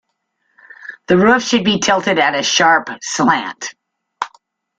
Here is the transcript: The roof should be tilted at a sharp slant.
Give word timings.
The 1.09 1.17
roof 1.17 1.43
should 1.43 1.63
be 1.63 1.77
tilted 1.79 2.17
at 2.17 2.33
a 2.33 2.41
sharp 2.41 2.89
slant. 3.03 3.75